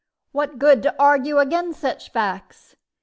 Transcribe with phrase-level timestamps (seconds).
[0.31, 2.75] What good to argue agin such facts?